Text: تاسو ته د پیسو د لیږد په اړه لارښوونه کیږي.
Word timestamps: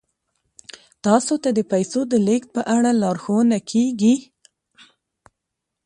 تاسو 1.05 1.33
ته 1.43 1.49
د 1.57 1.59
پیسو 1.71 1.99
د 2.11 2.13
لیږد 2.27 2.49
په 2.55 2.61
اړه 2.75 2.91
لارښوونه 3.01 3.57
کیږي. 3.71 4.15